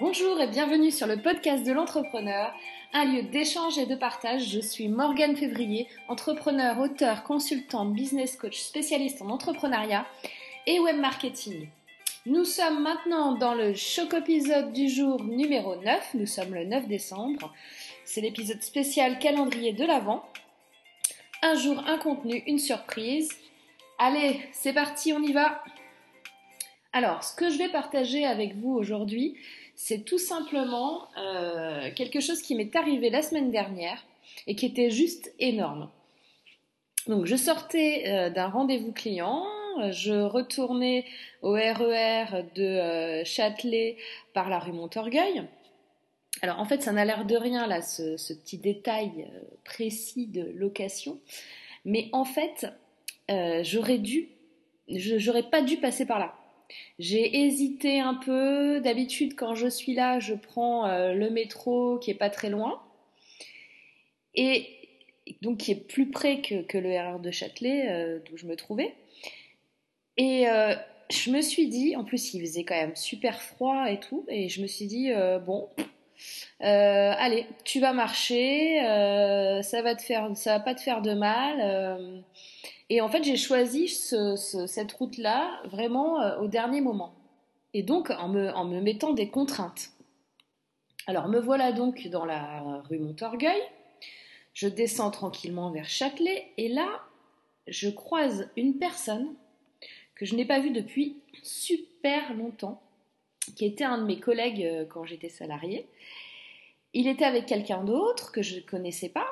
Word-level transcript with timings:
Bonjour 0.00 0.40
et 0.40 0.48
bienvenue 0.48 0.90
sur 0.90 1.06
le 1.06 1.22
podcast 1.22 1.64
de 1.64 1.70
l'entrepreneur, 1.70 2.52
un 2.92 3.04
lieu 3.04 3.22
d'échange 3.22 3.78
et 3.78 3.86
de 3.86 3.94
partage. 3.94 4.48
Je 4.50 4.58
suis 4.58 4.88
Morgane 4.88 5.36
Février, 5.36 5.86
entrepreneur, 6.08 6.80
auteur, 6.80 7.22
consultante, 7.22 7.92
business 7.92 8.34
coach 8.34 8.58
spécialiste 8.58 9.22
en 9.22 9.30
entrepreneuriat 9.30 10.04
et 10.66 10.80
web 10.80 10.96
marketing. 10.96 11.68
Nous 12.26 12.44
sommes 12.44 12.82
maintenant 12.82 13.36
dans 13.36 13.54
le 13.54 13.72
choc 13.74 14.12
épisode 14.14 14.72
du 14.72 14.88
jour 14.88 15.22
numéro 15.22 15.76
9. 15.76 16.14
Nous 16.14 16.26
sommes 16.26 16.54
le 16.54 16.64
9 16.64 16.88
décembre. 16.88 17.54
C'est 18.04 18.20
l'épisode 18.20 18.64
spécial 18.64 19.20
calendrier 19.20 19.72
de 19.74 19.84
l'Avent. 19.84 20.24
Un 21.40 21.54
jour, 21.54 21.78
un 21.86 21.98
contenu, 21.98 22.42
une 22.48 22.58
surprise. 22.58 23.30
Allez, 24.00 24.40
c'est 24.50 24.72
parti, 24.72 25.12
on 25.12 25.22
y 25.22 25.32
va. 25.32 25.62
Alors, 26.92 27.24
ce 27.24 27.34
que 27.34 27.50
je 27.50 27.58
vais 27.58 27.68
partager 27.68 28.24
avec 28.24 28.56
vous 28.56 28.72
aujourd'hui, 28.72 29.36
c'est 29.76 30.04
tout 30.04 30.18
simplement 30.18 31.08
euh, 31.18 31.90
quelque 31.94 32.20
chose 32.20 32.40
qui 32.40 32.54
m'est 32.54 32.74
arrivé 32.76 33.10
la 33.10 33.22
semaine 33.22 33.50
dernière 33.50 34.04
et 34.46 34.54
qui 34.54 34.66
était 34.66 34.90
juste 34.90 35.32
énorme. 35.38 35.90
Donc 37.06 37.26
je 37.26 37.36
sortais 37.36 38.04
euh, 38.06 38.30
d'un 38.30 38.48
rendez-vous 38.48 38.92
client, 38.92 39.44
je 39.90 40.22
retournais 40.22 41.04
au 41.42 41.52
RER 41.52 42.26
e 42.32 42.42
de 42.54 42.62
euh, 42.62 43.24
Châtelet 43.24 43.96
par 44.32 44.48
la 44.48 44.58
rue 44.58 44.72
Montorgueil. 44.72 45.44
Alors 46.42 46.60
en 46.60 46.64
fait 46.64 46.82
ça 46.82 46.92
n'a 46.92 47.04
l'air 47.04 47.24
de 47.24 47.36
rien 47.36 47.66
là, 47.66 47.82
ce, 47.82 48.16
ce 48.16 48.32
petit 48.32 48.58
détail 48.58 49.28
précis 49.64 50.26
de 50.26 50.52
location, 50.54 51.20
mais 51.84 52.08
en 52.12 52.24
fait 52.24 52.66
j'aurais 53.62 53.98
dû, 53.98 54.28
j'aurais 54.88 55.44
pas 55.44 55.62
dû 55.62 55.76
passer 55.78 56.06
par 56.06 56.18
là. 56.18 56.34
J'ai 56.98 57.44
hésité 57.44 58.00
un 58.00 58.14
peu. 58.14 58.80
D'habitude, 58.80 59.34
quand 59.34 59.54
je 59.54 59.66
suis 59.66 59.94
là, 59.94 60.20
je 60.20 60.34
prends 60.34 60.86
euh, 60.86 61.12
le 61.12 61.30
métro 61.30 61.98
qui 61.98 62.10
est 62.10 62.14
pas 62.14 62.30
très 62.30 62.50
loin. 62.50 62.80
Et 64.34 64.66
donc 65.42 65.58
qui 65.58 65.72
est 65.72 65.86
plus 65.88 66.10
près 66.10 66.40
que, 66.40 66.78
le 66.78 66.98
RR 66.98 67.20
de 67.20 67.30
Châtelet, 67.30 67.88
euh, 67.88 68.18
d'où 68.24 68.36
je 68.36 68.46
me 68.46 68.56
trouvais. 68.56 68.94
Et 70.16 70.48
euh, 70.48 70.74
je 71.10 71.30
me 71.30 71.40
suis 71.40 71.68
dit, 71.68 71.96
en 71.96 72.04
plus 72.04 72.34
il 72.34 72.40
faisait 72.40 72.64
quand 72.64 72.76
même 72.76 72.96
super 72.96 73.42
froid 73.42 73.90
et 73.90 73.98
tout, 74.00 74.24
et 74.28 74.48
je 74.48 74.62
me 74.62 74.66
suis 74.66 74.86
dit, 74.86 75.10
bon, 75.46 75.68
allez, 76.60 77.46
tu 77.64 77.80
vas 77.80 77.92
marcher, 77.92 78.78
ça 79.62 79.82
va 79.82 79.94
te 79.94 80.02
faire, 80.02 80.30
ça 80.34 80.58
va 80.58 80.60
pas 80.60 80.74
te 80.74 80.80
faire 80.80 81.02
de 81.02 81.14
mal. 81.14 82.24
Et 82.90 83.00
en 83.00 83.08
fait, 83.08 83.24
j'ai 83.24 83.36
choisi 83.36 83.88
cette 83.88 84.92
route-là 84.92 85.60
vraiment 85.64 86.20
euh, 86.20 86.38
au 86.38 86.48
dernier 86.48 86.80
moment. 86.80 87.14
Et 87.72 87.82
donc 87.82 88.10
en 88.10 88.28
me, 88.28 88.80
mettant 88.80 89.12
des 89.12 89.28
contraintes. 89.28 89.90
Alors 91.06 91.28
me 91.28 91.40
voilà 91.40 91.72
donc 91.72 92.06
dans 92.08 92.24
la 92.24 92.82
rue 92.88 92.98
Montorgueil. 92.98 93.60
Je 94.52 94.68
descends 94.68 95.10
tranquillement 95.10 95.70
vers 95.70 95.88
Châtelet 95.88 96.52
et 96.56 96.68
là, 96.68 96.88
je 97.66 97.88
croise 97.88 98.48
une 98.56 98.78
personne 98.78 99.34
que 100.14 100.24
je 100.24 100.36
n'ai 100.36 100.44
pas 100.44 100.60
vue 100.60 100.70
depuis 100.70 101.16
super 101.42 102.32
longtemps, 102.34 102.80
qui 103.54 103.64
était 103.64 103.84
un 103.84 103.98
de 103.98 104.04
mes 104.04 104.20
collègues 104.20 104.64
euh, 104.64 104.84
quand 104.84 105.04
j'étais 105.04 105.28
salariée. 105.28 105.86
Il 106.92 107.08
était 107.08 107.24
avec 107.24 107.46
quelqu'un 107.46 107.82
d'autre 107.84 108.32
que 108.32 108.42
je 108.42 108.56
ne 108.56 108.60
connaissais 108.60 109.08
pas. 109.08 109.26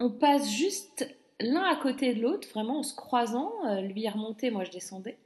On 0.00 0.10
passe 0.10 0.50
juste 0.50 1.08
l'un 1.40 1.64
à 1.64 1.76
côté 1.76 2.14
de 2.14 2.22
l'autre, 2.22 2.48
vraiment 2.50 2.80
en 2.80 2.82
se 2.82 2.94
croisant. 2.94 3.52
Euh, 3.66 3.80
lui 3.80 4.02
il 4.02 4.08
remontait, 4.08 4.50
moi 4.50 4.64
je 4.64 4.70
descendais. 4.70 5.18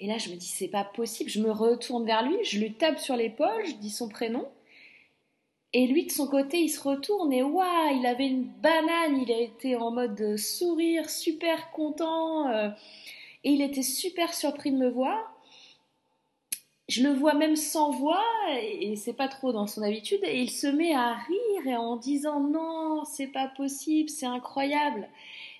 Et 0.00 0.06
là, 0.06 0.18
je 0.18 0.28
me 0.28 0.34
dis, 0.34 0.46
c'est 0.46 0.68
pas 0.68 0.84
possible. 0.84 1.30
Je 1.30 1.40
me 1.40 1.50
retourne 1.50 2.04
vers 2.04 2.28
lui, 2.28 2.36
je 2.42 2.58
lui 2.58 2.74
tape 2.74 2.98
sur 2.98 3.16
l'épaule, 3.16 3.64
je 3.64 3.74
dis 3.74 3.90
son 3.90 4.08
prénom. 4.08 4.46
Et 5.72 5.86
lui, 5.86 6.06
de 6.06 6.12
son 6.12 6.28
côté, 6.28 6.58
il 6.60 6.68
se 6.68 6.80
retourne 6.80 7.32
et 7.32 7.42
waouh, 7.42 7.98
il 7.98 8.06
avait 8.06 8.28
une 8.28 8.44
banane, 8.44 9.20
il 9.20 9.30
était 9.30 9.74
en 9.74 9.90
mode 9.90 10.36
sourire, 10.36 11.10
super 11.10 11.70
content. 11.72 12.48
Euh, 12.48 12.70
et 13.42 13.50
il 13.50 13.62
était 13.62 13.82
super 13.82 14.34
surpris 14.34 14.70
de 14.70 14.76
me 14.76 14.88
voir 14.88 15.33
je 16.88 17.02
le 17.02 17.14
vois 17.14 17.34
même 17.34 17.56
sans 17.56 17.90
voix, 17.90 18.24
et 18.60 18.94
c'est 18.96 19.14
pas 19.14 19.28
trop 19.28 19.52
dans 19.52 19.66
son 19.66 19.82
habitude, 19.82 20.20
et 20.22 20.40
il 20.40 20.50
se 20.50 20.66
met 20.66 20.94
à 20.94 21.14
rire 21.14 21.66
et 21.66 21.76
en 21.76 21.96
disant 21.96 22.40
non, 22.40 23.04
c'est 23.04 23.28
pas 23.28 23.48
possible, 23.48 24.10
c'est 24.10 24.26
incroyable. 24.26 25.08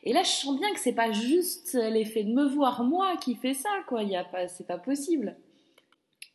Et 0.03 0.13
là, 0.13 0.23
je 0.23 0.29
sens 0.29 0.59
bien 0.59 0.73
que 0.75 0.81
c'est 0.81 0.93
pas 0.93 1.13
juste 1.13 1.75
l'effet 1.75 2.25
de 2.25 2.33
me 2.33 2.47
voir 2.47 2.85
moi 2.85 3.17
qui 3.17 3.37
fait 3.37 3.55
ça, 3.55 3.71
quoi. 3.89 4.03
Il 4.03 4.11
y 4.11 4.17
a 4.17 4.25
pas, 4.25 4.49
c'est 4.49 4.67
pas 4.67 4.77
possible. 4.77 5.35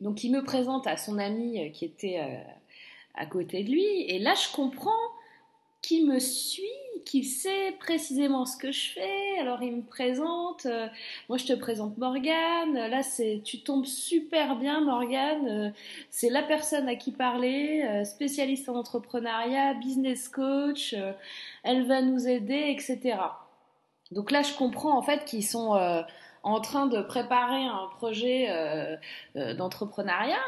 Donc, 0.00 0.24
il 0.24 0.32
me 0.32 0.42
présente 0.42 0.88
à 0.88 0.96
son 0.96 1.18
ami 1.18 1.70
qui 1.72 1.84
était 1.84 2.18
euh, 2.18 2.52
à 3.14 3.26
côté 3.26 3.62
de 3.62 3.70
lui, 3.70 4.02
et 4.08 4.18
là, 4.18 4.34
je 4.34 4.52
comprends 4.52 4.90
qu'il 5.82 6.06
me 6.08 6.18
suit 6.18 6.64
qui 7.04 7.24
sait 7.24 7.72
précisément 7.78 8.44
ce 8.44 8.56
que 8.56 8.72
je 8.72 8.90
fais. 8.90 9.38
Alors 9.40 9.62
il 9.62 9.76
me 9.76 9.82
présente, 9.82 10.66
euh, 10.66 10.88
moi 11.28 11.38
je 11.38 11.46
te 11.46 11.52
présente 11.52 11.98
Morgane. 11.98 12.74
Là 12.74 13.02
c'est, 13.02 13.40
tu 13.44 13.62
tombes 13.62 13.86
super 13.86 14.56
bien 14.56 14.80
Morgane. 14.80 15.48
Euh, 15.48 15.70
c'est 16.10 16.30
la 16.30 16.42
personne 16.42 16.88
à 16.88 16.96
qui 16.96 17.12
parler, 17.12 17.82
euh, 17.84 18.04
spécialiste 18.04 18.68
en 18.68 18.76
entrepreneuriat, 18.76 19.74
business 19.74 20.28
coach. 20.28 20.94
elle 21.62 21.86
va 21.86 22.02
nous 22.02 22.28
aider, 22.28 22.66
etc. 22.68 23.18
Donc 24.10 24.30
là 24.30 24.42
je 24.42 24.54
comprends 24.54 24.96
en 24.96 25.02
fait 25.02 25.24
qu'ils 25.24 25.46
sont 25.46 25.78
en 26.42 26.60
train 26.60 26.86
de 26.86 27.00
préparer 27.02 27.64
un 27.64 27.88
projet 27.96 28.48
d'entrepreneuriat 29.34 30.38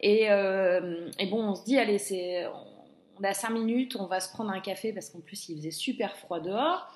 et, 0.00 0.24
et, 0.24 1.26
bon 1.26 1.50
on 1.50 1.54
se 1.54 1.64
dit 1.64 1.78
allez 1.78 1.98
c'est 1.98 2.44
on 3.20 3.24
a 3.24 3.34
cinq 3.34 3.50
minutes, 3.50 3.96
on 3.96 4.06
va 4.06 4.20
se 4.20 4.32
prendre 4.32 4.50
un 4.50 4.60
café 4.60 4.92
parce 4.92 5.10
qu'en 5.10 5.20
plus 5.20 5.48
il 5.48 5.56
faisait 5.56 5.70
super 5.70 6.16
froid 6.16 6.40
dehors. 6.40 6.88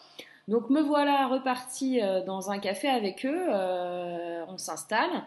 Donc 0.49 0.71
me 0.71 0.81
voilà 0.81 1.29
reparti 1.29 2.01
euh, 2.01 2.23
dans 2.25 2.51
un 2.51 2.59
café 2.59 2.89
avec 2.89 3.25
eux, 3.25 3.47
euh, 3.49 4.45
on 4.49 4.59
s'installe. 4.59 5.25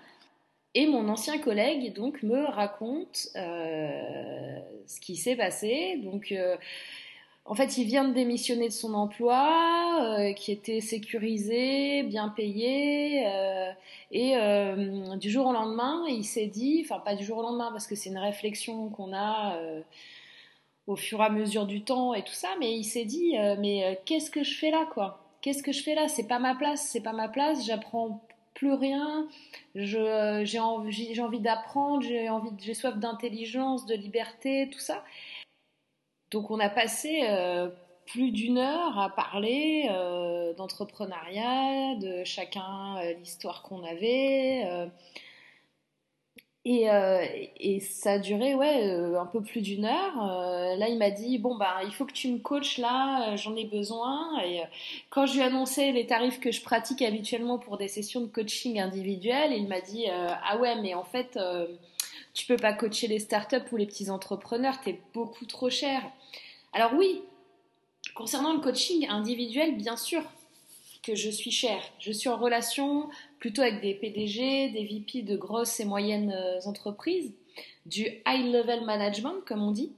Et 0.74 0.88
mon 0.88 1.08
ancien 1.08 1.38
collègue 1.38 1.94
donc 1.94 2.22
me 2.22 2.46
raconte 2.46 3.30
euh, 3.38 4.60
ce 4.88 5.00
qui 5.00 5.16
s'est 5.16 5.38
passé. 5.38 6.02
Donc 6.04 6.34
en 7.46 7.56
fait, 7.56 7.78
il 7.78 7.86
vient 7.86 8.06
de 8.06 8.14
démissionner 8.14 8.68
de 8.68 8.74
son 8.74 8.94
emploi, 8.94 10.34
qui 10.36 10.52
était 10.52 10.82
sécurisé, 10.82 12.04
bien 12.04 12.28
payé, 12.28 13.26
et 14.12 14.36
du 15.18 15.30
jour 15.30 15.48
au 15.48 15.54
lendemain, 15.54 16.04
il 16.10 16.26
s'est 16.26 16.48
dit, 16.48 16.82
enfin 16.84 17.00
pas 17.00 17.16
du 17.16 17.24
jour 17.24 17.38
au 17.38 17.44
lendemain 17.44 17.72
parce 17.72 17.88
que 17.88 17.96
c'est 17.96 18.10
une 18.10 18.18
réflexion 18.18 18.90
qu'on 18.90 19.14
a 19.16 19.58
au 20.88 20.96
fur 20.96 21.20
et 21.22 21.26
à 21.26 21.30
mesure 21.30 21.66
du 21.66 21.84
temps 21.84 22.14
et 22.14 22.24
tout 22.24 22.34
ça, 22.34 22.50
mais 22.60 22.76
il 22.76 22.84
s'est 22.84 23.06
dit, 23.06 23.38
euh, 23.38 23.56
mais 23.60 23.84
euh, 23.84 23.96
qu'est-ce 24.06 24.30
que 24.30 24.44
je 24.44 24.58
fais 24.58 24.72
là, 24.72 24.86
quoi? 24.94 25.20
Qu'est-ce 25.42 25.64
que 25.64 25.72
je 25.72 25.84
fais 25.84 25.96
là? 25.96 26.08
C'est 26.08 26.28
pas 26.28 26.40
ma 26.40 26.56
place, 26.56 26.88
c'est 26.92 27.02
pas 27.02 27.14
ma 27.14 27.28
place, 27.28 27.66
j'apprends 27.66 28.24
plus 28.54 28.74
rien, 28.74 29.28
euh, 29.76 30.46
j'ai 30.46 30.60
envie, 30.60 31.20
envie 31.22 31.40
d'apprendre, 31.40 32.04
j'ai 32.04 32.30
envie, 32.30 32.52
j'ai 32.60 32.74
soif 32.74 32.98
d'intelligence, 32.98 33.86
de 33.86 33.96
liberté, 33.96 34.70
tout 34.72 34.80
ça. 34.80 35.04
Donc 36.32 36.52
on 36.52 36.60
a 36.60 36.70
passé 36.70 37.22
plus 38.06 38.32
d'une 38.32 38.58
heure 38.58 38.98
à 39.00 39.10
parler 39.10 39.88
d'entrepreneuriat, 40.58 41.96
de 41.96 42.24
chacun 42.24 43.00
l'histoire 43.20 43.62
qu'on 43.62 43.84
avait 43.84 44.90
et, 46.66 46.90
euh, 46.90 47.24
et, 47.60 47.80
ça 47.80 48.14
a 48.14 48.20
duré 48.20 48.56
ouais 48.56 48.90
euh, 48.90 49.22
un 49.22 49.28
peu 49.28 49.42
plus 49.42 49.62
d'une 49.62 49.86
heure. 49.86 50.32
Euh, 50.32 50.76
là, 50.76 50.90
il 50.90 50.98
m'a 50.98 51.12
dit 51.12 51.38
bon 51.38 51.56
bah 51.56 51.82
il 51.86 51.94
faut 51.94 52.06
que 52.06 52.14
tu 52.14 52.28
me 52.28 52.40
coaches 52.40 52.80
là, 52.80 53.36
j'en 53.36 53.56
ai 53.56 53.66
besoin. 53.66 54.42
Et 54.44 54.62
quand 55.12 55.28
je 55.28 55.34
lui 55.34 55.42
ai 55.42 55.44
annoncé 55.44 55.92
les 55.92 56.08
tarifs 56.08 56.40
que 56.40 56.52
je 56.52 56.62
pratique 56.62 57.04
habituellement 57.04 57.60
pour 57.60 57.78
des 57.78 57.88
sessions 57.88 58.22
de 58.22 58.28
coaching 58.28 58.80
individuel, 58.80 59.54
il 59.54 59.68
m'a 59.68 59.80
dit 59.80 60.08
ah 60.10 60.58
ouais 60.58 60.82
mais 60.82 60.96
en 60.96 61.04
fait 61.04 61.40
tu 62.34 62.48
peux 62.48 62.58
pas 62.58 62.74
coacher 62.74 63.08
les 63.08 63.20
startups 63.20 63.72
ou 63.72 63.78
les 63.78 63.86
petits 63.86 64.10
entrepreneurs, 64.10 64.82
t'es 64.82 65.00
beaucoup 65.14 65.46
trop 65.46 65.70
cher. 65.70 66.02
Alors 66.74 66.94
oui, 66.96 67.22
concernant 68.16 68.54
le 68.54 68.60
coaching 68.60 69.08
individuel, 69.08 69.76
bien 69.78 69.96
sûr, 69.98 70.24
que 71.04 71.16
je 71.16 71.30
suis 71.30 71.52
chère. 71.52 71.82
Je 72.00 72.12
suis 72.12 72.30
en 72.30 72.38
relation 72.38 73.10
plutôt 73.46 73.62
avec 73.62 73.80
des 73.80 73.94
PDG, 73.94 74.70
des 74.70 74.86
VP 74.86 75.22
de 75.22 75.38
grosses 75.38 75.80
et 75.80 75.86
moyennes 75.86 76.34
euh, 76.36 76.60
entreprises, 76.66 77.32
du 77.86 78.02
high 78.26 78.52
level 78.52 78.84
management 78.86 79.36
comme 79.46 79.62
on 79.62 79.70
dit. 79.70 79.94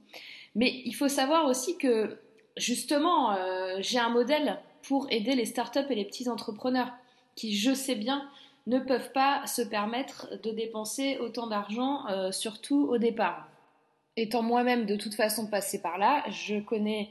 Mais 0.54 0.82
il 0.84 0.92
faut 0.92 1.08
savoir 1.08 1.46
aussi 1.46 1.78
que 1.78 2.18
justement, 2.58 3.32
euh, 3.32 3.76
j'ai 3.78 3.98
un 3.98 4.10
modèle 4.10 4.58
pour 4.82 5.06
aider 5.10 5.34
les 5.34 5.46
startups 5.46 5.86
et 5.88 5.94
les 5.94 6.04
petits 6.04 6.28
entrepreneurs 6.28 6.92
qui, 7.36 7.56
je 7.56 7.72
sais 7.72 7.94
bien, 7.94 8.28
ne 8.66 8.80
peuvent 8.80 9.12
pas 9.12 9.46
se 9.46 9.62
permettre 9.62 10.28
de 10.42 10.50
dépenser 10.50 11.16
autant 11.16 11.46
d'argent, 11.46 12.06
euh, 12.10 12.30
surtout 12.32 12.86
au 12.90 12.98
départ. 12.98 13.48
Étant 14.16 14.42
moi-même 14.42 14.84
de 14.84 14.96
toute 14.96 15.14
façon 15.14 15.46
passé 15.46 15.80
par 15.80 15.96
là, 15.96 16.22
je 16.28 16.60
connais 16.60 17.08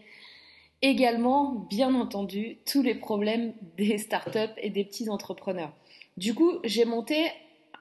également, 0.82 1.66
bien 1.70 1.94
entendu, 1.94 2.58
tous 2.66 2.82
les 2.82 2.96
problèmes 2.96 3.54
des 3.78 3.98
startups 3.98 4.54
et 4.58 4.70
des 4.70 4.84
petits 4.84 5.10
entrepreneurs. 5.10 5.74
Du 6.18 6.34
coup, 6.34 6.60
j'ai 6.64 6.86
monté 6.86 7.32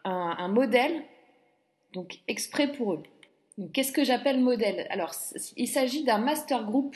un, 0.05 0.49
modèle, 0.49 1.03
donc 1.93 2.19
exprès 2.29 2.71
pour 2.71 2.95
eux. 2.95 3.03
Qu'est-ce 3.73 3.93
que 3.93 4.05
j'appelle 4.05 4.41
modèle? 4.41 4.87
Alors, 4.91 5.13
il 5.57 5.67
s'agit 5.67 6.05
d'un 6.05 6.19
master 6.19 6.65
group 6.65 6.95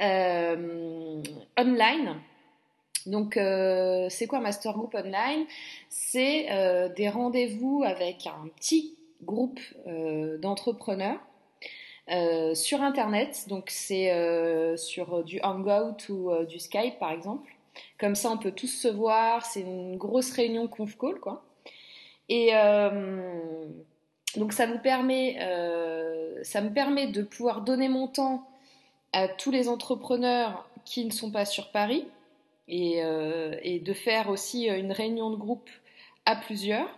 euh, 0.00 1.22
online. 1.58 2.16
Donc, 3.06 3.36
euh, 3.36 4.08
c'est 4.08 4.26
quoi 4.26 4.40
master 4.40 4.72
group 4.72 4.94
online? 4.94 5.44
C'est 5.90 6.50
euh, 6.50 6.88
des 6.88 7.08
rendez-vous 7.08 7.82
avec 7.84 8.26
un 8.26 8.48
petit 8.56 8.96
groupe 9.22 9.60
d'entrepreneurs 10.40 11.20
sur 12.08 12.82
Internet. 12.82 13.46
Donc, 13.48 13.70
c'est 13.70 14.76
sur 14.76 15.24
du 15.24 15.40
Hangout 15.42 16.08
ou 16.08 16.30
du 16.46 16.58
Skype, 16.58 16.98
par 16.98 17.12
exemple. 17.12 17.50
Comme 17.98 18.14
ça, 18.14 18.30
on 18.30 18.38
peut 18.38 18.52
tous 18.52 18.68
se 18.68 18.88
voir. 18.88 19.46
C'est 19.46 19.60
une 19.60 19.96
grosse 19.96 20.32
réunion 20.32 20.68
conf 20.68 20.96
call, 20.98 21.20
quoi. 21.20 21.42
Et 22.28 22.52
donc 24.36 24.52
ça, 24.52 24.64
euh, 24.64 24.68
me 24.68 24.78
permet 26.72 27.06
de 27.06 27.22
pouvoir 27.22 27.62
donner 27.62 27.88
mon 27.88 28.08
temps 28.08 28.48
à 29.12 29.28
tous 29.28 29.50
les 29.50 29.68
entrepreneurs 29.68 30.68
qui 30.84 31.04
ne 31.04 31.10
sont 31.10 31.30
pas 31.30 31.44
sur 31.44 31.70
Paris 31.70 32.06
et, 32.68 33.02
euh, 33.04 33.54
de 33.64 33.92
faire 33.92 34.30
aussi 34.30 34.68
une 34.68 34.92
réunion 34.92 35.30
de 35.30 35.36
groupe 35.36 35.68
à 36.24 36.36
plusieurs 36.36 36.88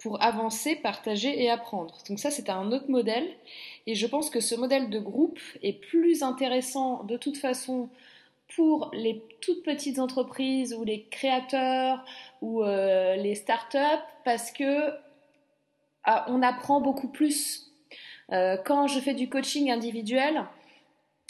pour 0.00 0.22
avancer, 0.22 0.76
partager 0.76 1.42
et 1.42 1.50
apprendre. 1.50 1.98
Donc 2.08 2.18
ça, 2.18 2.30
c'est 2.30 2.48
un 2.48 2.72
autre 2.72 2.88
modèle. 2.88 3.28
Et 3.86 3.94
je 3.94 4.06
pense 4.06 4.30
que 4.30 4.40
ce 4.40 4.54
modèle 4.54 4.90
de 4.90 4.98
groupe 4.98 5.38
est 5.62 5.74
plus 5.74 6.22
intéressant 6.22 7.04
de 7.04 7.16
toute 7.16 7.36
façon 7.36 7.88
pour 8.56 8.90
les 8.92 9.22
toutes 9.40 9.62
petites 9.62 9.98
entreprises 9.98 10.74
ou 10.74 10.84
les 10.84 11.04
créateurs 11.04 12.04
ou 12.40 12.64
euh, 12.64 13.14
les 13.16 13.34
startups 13.34 13.78
parce 14.24 14.50
que 14.50 14.90
ah, 16.04 16.24
on 16.28 16.42
apprend 16.42 16.80
beaucoup 16.80 17.08
plus. 17.08 17.70
Euh, 18.32 18.56
quand 18.64 18.86
je 18.86 19.00
fais 19.00 19.14
du 19.14 19.28
coaching 19.28 19.70
individuel, 19.70 20.44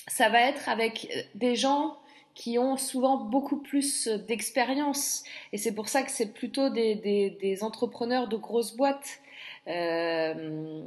ça 0.07 0.29
va 0.29 0.41
être 0.41 0.69
avec 0.69 1.29
des 1.35 1.57
gens 1.57 1.99
qui 2.35 2.59
ont 2.59 2.77
souvent 2.77 3.17
beaucoup 3.19 3.59
plus 3.59 4.09
d'expérience. 4.09 5.25
Et 5.53 5.59
c'est 5.59 5.75
pour 5.75 5.89
ça 5.89 6.03
que 6.03 6.11
c'est 6.11 6.33
plutôt 6.33 6.71
des, 6.71 7.59
entrepreneurs 7.63 8.29
de 8.29 8.37
grosses 8.37 8.77
boîtes. 8.77 9.21
Euh, 9.67 10.83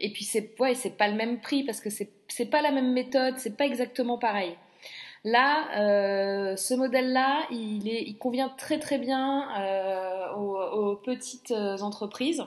et 0.00 0.10
puis 0.10 0.24
c'est 0.24 0.58
ouais, 0.58 0.74
c'est 0.74 0.96
pas 0.96 1.08
le 1.08 1.14
même 1.14 1.40
prix 1.40 1.62
parce 1.62 1.80
que 1.80 1.90
c'est 1.90 2.46
pas 2.46 2.62
la 2.62 2.72
même 2.72 2.92
méthode, 2.92 3.34
c'est 3.38 3.56
pas 3.56 3.66
exactement 3.66 4.18
pareil. 4.18 4.56
Là, 5.24 6.56
ce 6.56 6.74
modèle-là, 6.74 7.46
il, 7.50 7.86
il 7.86 8.16
convient 8.18 8.50
très 8.50 8.78
très 8.78 8.98
bien 8.98 9.48
aux, 10.36 10.96
petites 10.96 11.50
entreprises. 11.50 12.44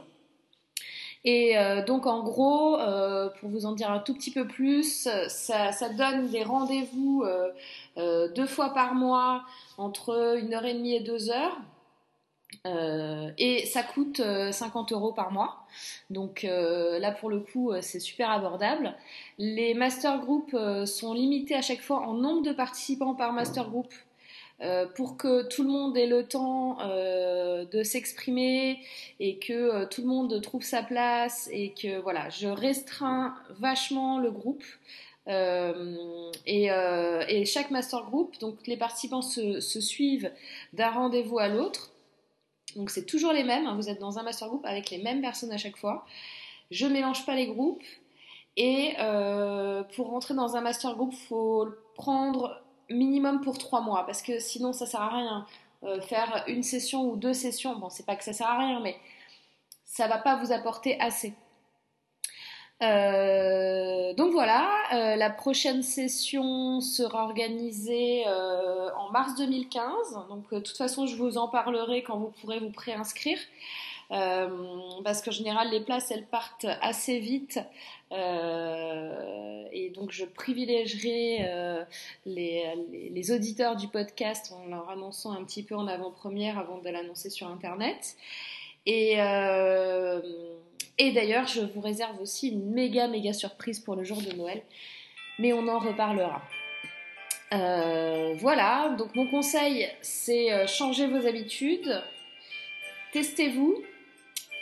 Et 1.23 1.57
euh, 1.57 1.83
donc 1.83 2.05
en 2.05 2.23
gros, 2.23 2.79
euh, 2.79 3.29
pour 3.39 3.49
vous 3.49 3.65
en 3.65 3.73
dire 3.73 3.91
un 3.91 3.99
tout 3.99 4.13
petit 4.13 4.31
peu 4.31 4.47
plus, 4.47 5.09
ça, 5.27 5.89
donne 5.97 6.29
des 6.29 6.43
rendez-vous 6.43 7.23
euh, 7.97 8.27
deux 8.33 8.45
fois 8.45 8.73
par 8.73 8.93
mois 8.93 9.43
entre 9.77 10.37
une 10.37 10.53
heure 10.53 10.65
et 10.65 10.73
demie 10.73 10.95
et 10.95 10.99
deux 10.99 11.29
heures. 11.29 11.57
et 13.37 13.65
ça 13.65 13.83
coûte 13.83 14.21
50 14.51 14.91
euros 14.91 15.13
par 15.13 15.31
mois. 15.31 15.65
Donc 16.09 16.43
là, 16.43 17.11
pour 17.11 17.29
le 17.29 17.39
coup, 17.39 17.73
c'est 17.81 17.99
super 17.99 18.29
abordable. 18.31 18.93
Les 19.37 19.73
master 19.73 20.19
groups 20.19 20.55
sont 20.85 21.13
limités 21.13 21.55
à 21.55 21.61
chaque 21.61 21.81
fois 21.81 21.99
en 22.07 22.13
nombre 22.13 22.43
de 22.43 22.53
participants 22.53 23.15
par 23.15 23.33
master 23.33 23.69
group. 23.69 23.93
Euh, 24.61 24.87
pour 24.87 25.17
que 25.17 25.47
tout 25.47 25.61
le 25.61 25.69
monde 25.69 25.95
ait 25.97 26.07
le 26.07 26.27
temps 26.27 26.79
euh, 26.81 27.63
de 27.65 27.83
s'exprimer 27.83 28.79
et 29.19 29.37
que 29.37 29.53
euh, 29.53 29.85
tout 29.85 30.01
le 30.01 30.07
monde 30.07 30.41
trouve 30.41 30.63
sa 30.63 30.81
place 30.81 31.47
et 31.51 31.73
que 31.73 31.99
voilà, 31.99 32.29
je 32.29 32.47
restreins 32.47 33.35
vachement 33.59 34.17
le 34.19 34.31
groupe. 34.31 34.63
Et, 36.47 36.69
chaque 37.45 37.69
master 37.69 38.03
group, 38.05 38.39
donc 38.39 38.65
les 38.65 38.77
participants 38.77 39.21
se, 39.21 39.59
suivent 39.59 40.31
d'un 40.73 40.89
rendez-vous 40.89 41.37
à 41.37 41.49
l'autre. 41.49 41.91
Donc 42.75 42.89
c'est 42.89 43.05
toujours 43.05 43.33
les 43.33 43.43
mêmes, 43.43 43.67
hein. 43.67 43.75
vous 43.75 43.89
êtes 43.89 43.99
dans 43.99 44.17
un 44.19 44.23
master 44.23 44.47
group 44.47 44.65
avec 44.65 44.89
les 44.89 44.97
mêmes 44.97 45.21
personnes 45.21 45.51
à 45.51 45.57
chaque 45.57 45.77
fois. 45.77 46.05
Je 46.71 46.87
mélange 46.87 47.25
pas 47.25 47.35
les 47.35 47.47
groupes. 47.47 47.83
Et 48.55 48.93
pour 49.95 50.09
rentrer 50.09 50.33
dans 50.33 50.55
un 50.55 50.61
master 50.61 50.95
group, 50.95 51.13
faut 51.13 51.67
prendre 51.93 52.61
minimum 52.89 53.41
pour 53.41 53.57
trois 53.57 53.81
mois, 53.81 54.05
parce 54.05 54.21
que 54.21 54.39
sinon 54.39 54.73
ça 54.73 54.85
sert 54.85 55.01
à 55.01 55.09
rien. 55.09 55.45
Euh, 55.83 56.01
faire 56.01 56.43
une 56.47 56.63
session 56.63 57.09
ou 57.09 57.15
deux 57.15 57.33
sessions, 57.33 57.77
bon, 57.77 57.89
c'est 57.89 58.05
pas 58.05 58.15
que 58.15 58.23
ça 58.23 58.33
sert 58.33 58.47
à 58.47 58.57
rien, 58.57 58.79
mais 58.79 58.97
ça 59.85 60.07
va 60.07 60.17
pas 60.17 60.35
vous 60.37 60.51
apporter 60.51 60.99
assez. 60.99 61.33
Euh, 62.83 64.13
donc 64.13 64.31
voilà, 64.31 64.69
euh, 64.93 65.15
la 65.15 65.29
prochaine 65.29 65.81
session 65.81 66.81
sera 66.81 67.23
organisée 67.23 68.25
en 68.27 69.11
mars 69.11 69.35
2015. 69.35 70.19
Donc 70.29 70.51
de 70.51 70.59
toute 70.59 70.77
façon, 70.77 71.05
je 71.05 71.15
vous 71.15 71.37
en 71.37 71.47
parlerai 71.47 72.03
quand 72.03 72.17
vous 72.17 72.31
pourrez 72.41 72.59
vous 72.59 72.71
préinscrire. 72.71 73.39
Parce 74.09 75.21
qu'en 75.21 75.31
général, 75.31 75.69
les 75.69 75.81
places, 75.81 76.11
elles 76.11 76.25
partent 76.25 76.67
assez 76.81 77.19
vite. 77.19 77.59
Euh, 78.13 79.65
et 79.73 79.89
donc 79.89 80.11
je 80.11 80.23
privilégierai 80.23 81.39
euh, 81.41 81.83
les, 82.25 83.31
auditeurs 83.31 83.75
du 83.75 83.89
podcast 83.89 84.53
en 84.53 84.67
leur 84.67 84.89
annonçant 84.89 85.33
un 85.33 85.43
petit 85.43 85.61
peu 85.61 85.75
en 85.75 85.87
avant-première 85.87 86.57
avant 86.57 86.77
de 86.77 86.89
l'annoncer 86.89 87.29
sur 87.29 87.47
Internet. 87.47 88.15
Et, 88.85 89.15
euh, 89.19 90.21
et 90.97 91.11
d'ailleurs, 91.11 91.47
je 91.47 91.61
vous 91.61 91.81
réserve 91.81 92.21
aussi 92.21 92.49
une 92.49 92.71
méga 92.71 93.07
méga 93.07 93.33
surprise 93.33 93.81
pour 93.81 93.95
le 93.95 94.05
jour 94.05 94.21
de 94.21 94.31
Noël, 94.31 94.61
mais 95.39 95.51
on 95.51 95.67
en 95.67 95.79
reparlera. 95.79 96.41
voilà, 97.51 98.95
donc 98.97 99.13
mon 99.15 99.29
conseil, 99.29 99.89
c'est 100.01 100.65
changer 100.67 101.07
vos 101.07 101.27
habitudes, 101.27 102.01
testez-vous, 103.11 103.83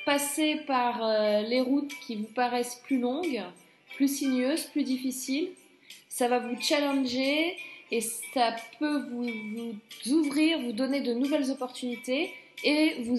passer 0.06 0.58
par 0.68 1.04
euh, 1.04 1.42
les 1.42 1.62
routes 1.62 1.92
qui 2.06 2.16
vous 2.16 2.28
paraissent 2.34 2.82
plus 2.84 3.00
longues, 3.00 3.42
plus 3.96 4.08
sinueuses, 4.08 4.66
plus 4.66 4.84
difficiles. 4.84 5.50
Ça 6.10 6.28
va 6.28 6.40
vous 6.40 6.60
challenger 6.62 7.58
et 7.92 8.02
ça 8.02 8.56
peut 8.80 9.04
vous, 9.10 9.74
ouvrir, 10.12 10.60
vous 10.62 10.72
donner 10.72 11.02
de 11.02 11.14
nouvelles 11.14 11.52
opportunités 11.52 12.32
et 12.64 13.02
vous, 13.04 13.18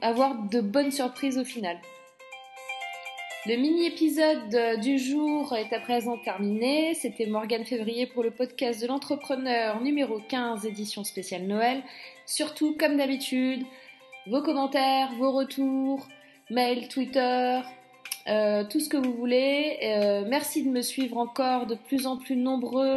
avoir 0.00 0.34
de 0.48 0.60
bonnes 0.60 0.90
surprises 0.90 1.38
au 1.38 1.44
final. 1.44 1.78
Le 3.46 3.56
mini-épisode 3.56 4.80
du 4.80 4.98
jour 4.98 5.54
est 5.56 5.72
à 5.72 5.80
présent 5.80 6.18
terminé. 6.18 6.94
C'était 6.94 7.24
Morgane 7.24 7.64
Février 7.64 8.06
pour 8.06 8.22
le 8.22 8.30
podcast 8.30 8.82
de 8.82 8.86
l'entrepreneur 8.86 9.80
numéro 9.80 10.20
15, 10.28 10.66
édition 10.66 11.04
spéciale 11.04 11.44
Noël. 11.44 11.82
Surtout, 12.26 12.76
comme 12.78 12.98
d'habitude, 12.98 13.62
vos 14.26 14.42
commentaires, 14.42 15.10
vos 15.18 15.32
retours, 15.32 16.06
mail, 16.50 16.88
Twitter, 16.88 17.60
euh, 18.28 18.64
tout 18.64 18.80
ce 18.80 18.88
que 18.88 18.96
vous 18.96 19.12
voulez. 19.12 19.78
Euh, 19.82 20.24
merci 20.26 20.62
de 20.62 20.70
me 20.70 20.82
suivre 20.82 21.16
encore 21.16 21.66
de 21.66 21.74
plus 21.74 22.06
en 22.06 22.16
plus 22.16 22.36
nombreux. 22.36 22.96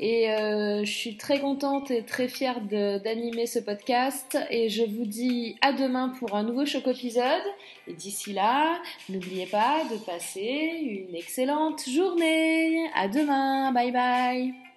Et 0.00 0.30
euh, 0.32 0.84
je 0.84 0.90
suis 0.90 1.16
très 1.16 1.38
contente 1.38 1.92
et 1.92 2.02
très 2.02 2.26
fière 2.26 2.60
d'animer 2.60 3.46
ce 3.46 3.60
podcast. 3.60 4.36
Et 4.50 4.68
je 4.68 4.82
vous 4.82 5.04
dis 5.04 5.56
à 5.60 5.72
demain 5.72 6.08
pour 6.18 6.34
un 6.34 6.42
nouveau 6.42 6.66
choc 6.66 6.86
épisode. 6.88 7.42
Et 7.86 7.92
d'ici 7.92 8.32
là, 8.32 8.80
n'oubliez 9.08 9.46
pas 9.46 9.82
de 9.90 9.96
passer 9.96 11.06
une 11.08 11.14
excellente 11.14 11.88
journée. 11.88 12.88
À 12.94 13.08
demain. 13.08 13.72
Bye 13.72 13.92
bye. 13.92 14.71